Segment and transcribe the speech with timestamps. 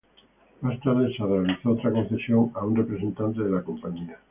[0.61, 4.17] Más tarde se realizó otra concesión a un representante de la Cia.